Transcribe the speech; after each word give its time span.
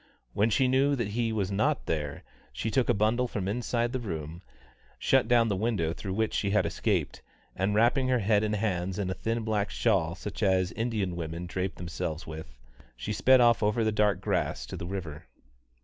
When 0.33 0.49
she 0.49 0.67
knew 0.67 0.95
that 0.95 1.09
he 1.09 1.31
was 1.31 1.51
not 1.51 1.85
there, 1.85 2.23
she 2.51 2.71
took 2.71 2.89
a 2.89 2.93
bundle 2.95 3.27
from 3.27 3.47
inside 3.47 3.93
the 3.93 3.99
room, 3.99 4.41
shut 4.97 5.27
down 5.27 5.47
the 5.47 5.55
window 5.55 5.93
through 5.93 6.15
which 6.15 6.33
she 6.33 6.49
had 6.49 6.65
escaped, 6.65 7.21
and 7.55 7.75
wrapping 7.75 8.07
her 8.07 8.17
head 8.17 8.43
and 8.43 8.55
hands 8.55 8.97
in 8.97 9.11
a 9.11 9.13
thin 9.13 9.43
black 9.43 9.69
shawl 9.69 10.15
such 10.15 10.41
as 10.41 10.71
Indian 10.71 11.15
women 11.15 11.45
drape 11.45 11.75
themselves 11.75 12.25
with, 12.25 12.57
she 12.97 13.13
sped 13.13 13.41
off 13.41 13.61
over 13.61 13.83
the 13.83 13.91
dark 13.91 14.21
grass 14.21 14.65
to 14.65 14.75
the 14.75 14.87
river. 14.87 15.27